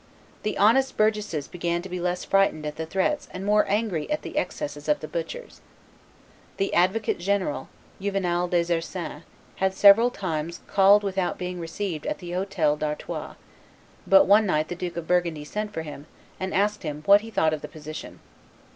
[0.41, 4.23] The honest burgesses began to be less frightened at the threats and more angry at
[4.23, 5.61] the excesses of the butchers.
[6.57, 7.69] The advocate general,
[8.01, 9.21] Juvenal des Ursins,
[9.57, 13.35] had several times called without being received at the Hotel d'Artois,
[14.07, 16.07] but one night the Duke of Burgundy sent for him,
[16.39, 18.21] and asked him what he thought of the position.